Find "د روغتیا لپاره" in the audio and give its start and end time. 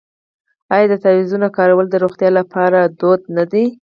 1.89-2.79